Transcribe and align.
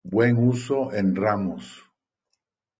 Buen 0.03 0.35
uso 0.47 0.91
en 0.93 1.15
ramos. 1.15 1.71